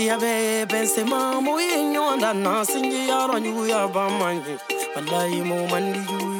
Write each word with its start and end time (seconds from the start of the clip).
Ya 0.00 0.16
be 0.16 0.64
bense 0.64 1.04
ma 1.04 1.40
mo 1.40 1.58
ye 1.60 1.84
nyon 1.92 2.20
da 2.20 2.32
na 2.32 2.64
singi 2.64 3.06
ya 3.08 3.26
ron 3.26 3.44
yu 3.44 3.66
ya 3.68 3.86
ba 3.86 4.08
manji. 4.08 4.56
Wallahi 4.96 5.42
mo 5.44 5.66
mandi 5.68 6.00
yu 6.08 6.39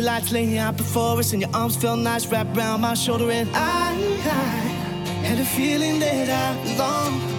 Lights 0.00 0.32
laying 0.32 0.56
out 0.56 0.76
before 0.76 1.18
us, 1.18 1.32
and 1.32 1.42
your 1.42 1.50
arms 1.54 1.76
felt 1.76 1.98
nice 1.98 2.26
wrapped 2.26 2.56
around 2.56 2.80
my 2.80 2.94
shoulder. 2.94 3.30
And 3.30 3.48
I, 3.54 3.92
I 3.92 5.26
had 5.26 5.38
a 5.38 5.44
feeling 5.44 5.98
that 6.00 6.28
I 6.28 6.74
belong. 6.74 7.29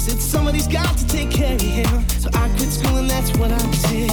So 0.00 0.16
somebody's 0.16 0.66
got 0.66 0.96
to 0.96 1.06
take 1.06 1.30
care 1.30 1.54
of 1.54 1.60
him. 1.60 2.08
So 2.08 2.30
I 2.32 2.48
quit 2.56 2.70
school 2.70 2.96
and 2.96 3.10
that's 3.10 3.36
what 3.36 3.50
I 3.52 3.58
said. 3.72 4.10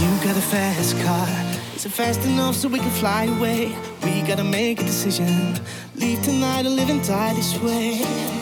You 0.00 0.24
got 0.24 0.36
a 0.36 0.40
fast 0.40 0.98
car. 1.04 1.28
Is 1.76 1.84
it 1.84 1.92
fast 1.92 2.24
enough 2.24 2.54
so 2.54 2.68
we 2.68 2.78
can 2.78 2.90
fly 2.90 3.24
away. 3.24 3.74
We 4.02 4.22
gotta 4.22 4.44
make 4.44 4.80
a 4.80 4.84
decision. 4.84 5.58
Leave 5.96 6.22
tonight 6.22 6.64
or 6.66 6.70
live 6.70 6.90
and 6.90 7.06
die 7.06 7.34
this 7.34 7.58
way. 7.60 8.37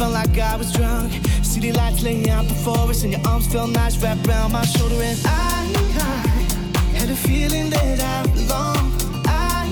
Felt 0.00 0.14
like 0.14 0.38
I 0.38 0.56
was 0.56 0.72
drunk. 0.72 1.12
City 1.42 1.72
lights 1.72 2.02
laying 2.02 2.30
out 2.30 2.48
before 2.48 2.88
us, 2.88 3.02
and 3.02 3.12
your 3.12 3.20
arms 3.26 3.46
felt 3.52 3.70
nice 3.70 4.02
wrapped 4.02 4.26
around 4.26 4.52
my 4.52 4.64
shoulder. 4.64 4.94
And 4.94 5.18
I, 5.26 5.58
I 6.08 6.96
had 6.98 7.10
a 7.10 7.14
feeling 7.28 7.68
that 7.68 7.98
I 8.14 8.18
belong. 8.32 8.84
I, 9.26 9.70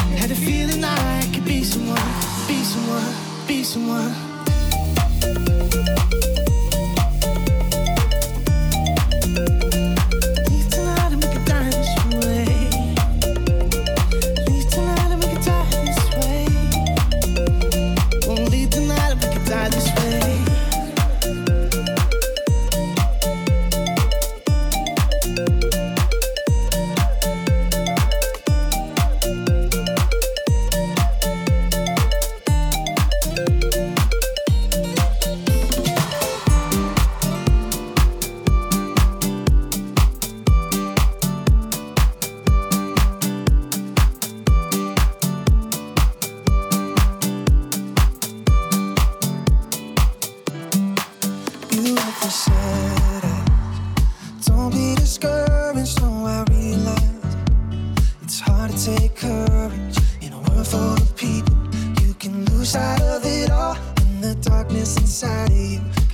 I 0.00 0.18
had 0.20 0.30
a 0.32 0.34
feeling 0.34 0.82
I 0.82 1.30
could 1.32 1.44
be 1.44 1.62
someone 1.62 2.32
be 2.48 2.64
someone, 2.64 3.14
be 3.46 3.62
someone. 3.62 4.31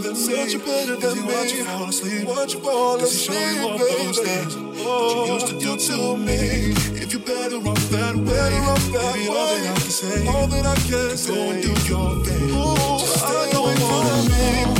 better 0.00 0.14
than 0.14 0.26
me. 0.26 0.52
you 0.52 0.58
better 0.58 0.96
than 0.96 1.26
me. 1.26 1.32
Watch 1.32 1.52
you 1.52 1.64
fall 1.64 1.88
asleep. 1.88 2.28
Watch 2.28 2.54
you 2.54 2.60
fall 2.60 2.96
asleep. 2.96 3.36
Show 3.36 3.50
you 3.50 3.68
all 3.68 3.78
those 3.78 4.18
things 4.18 4.54
that 4.54 4.60
you 4.60 4.84
oh, 4.86 5.34
used 5.34 5.46
to 5.48 5.58
do 5.58 5.76
to 5.76 6.16
me. 6.16 6.72
If 7.02 7.12
you 7.12 7.18
better 7.18 7.56
off 7.56 7.90
that 7.90 8.14
way, 8.16 8.24
better 8.24 8.56
off 8.56 8.92
that 8.92 9.14
maybe 9.16 9.28
way. 9.28 9.36
all 9.36 9.56
that 9.56 9.66
I 9.66 9.80
can 9.80 9.90
say, 9.90 10.26
all 10.28 10.46
that 10.46 10.66
I 10.66 10.74
can 10.76 11.16
say, 11.16 11.34
go 11.34 11.50
and 11.50 11.62
do 11.62 11.68
your 11.88 12.24
thing. 12.24 12.50
Ooh, 12.50 12.98
Just 12.98 13.18
stay 13.18 13.56
away 13.56 13.76
from 13.76 14.74
me. 14.74 14.77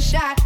shot. 0.00 0.37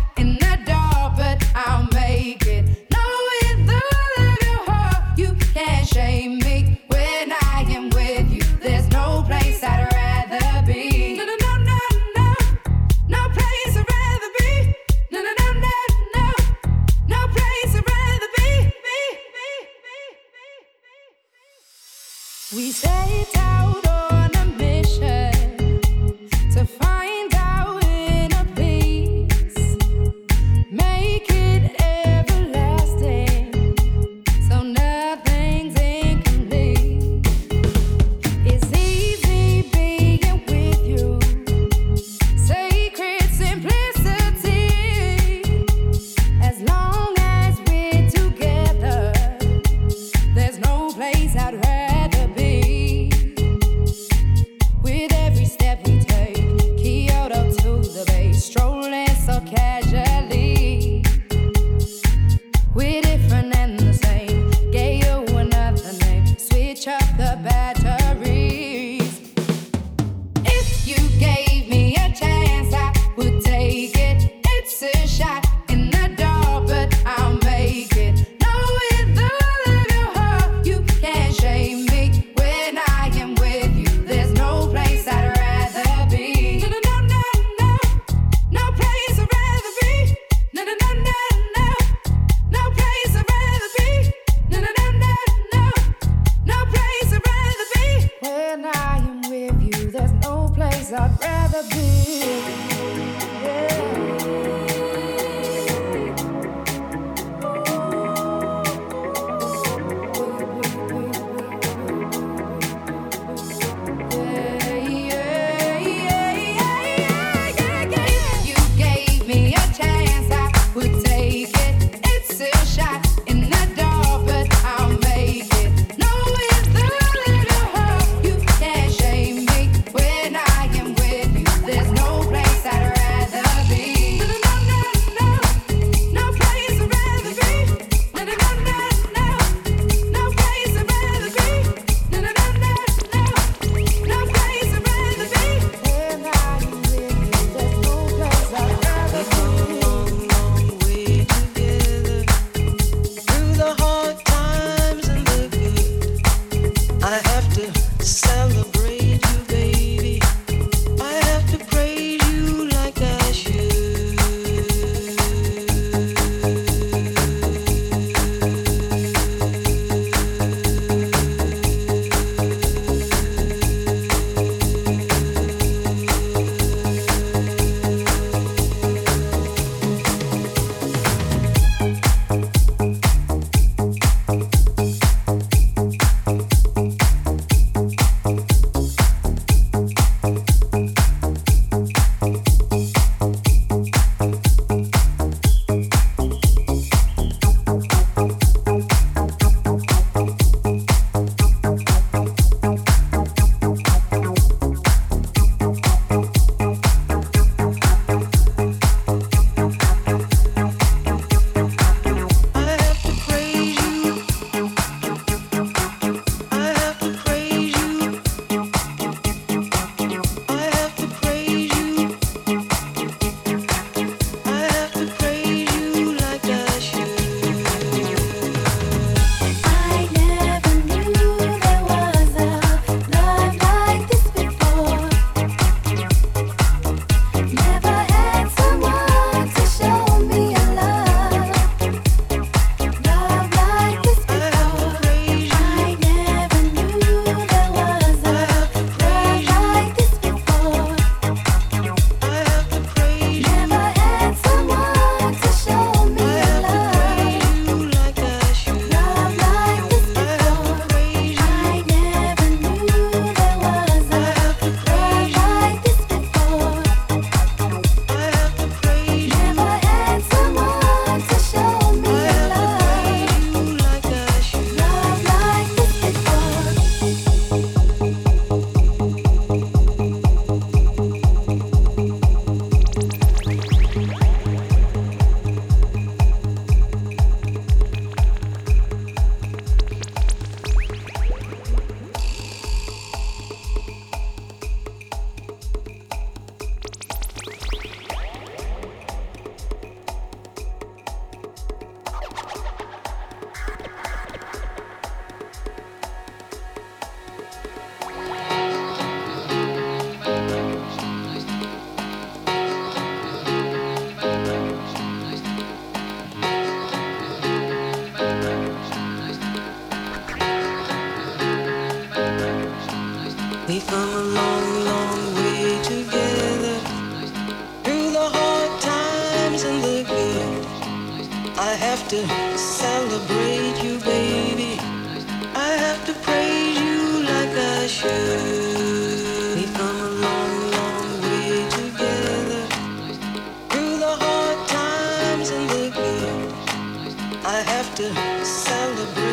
Thank 347.45 349.32